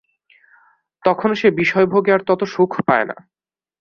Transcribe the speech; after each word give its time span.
তখন 1.03 1.29
সে 1.33 1.47
বিষয়ভোগে 1.51 2.11
আর 2.13 2.21
তত 2.27 2.41
সুখ 2.45 2.71
পায় 2.87 3.05
না। 3.05 3.15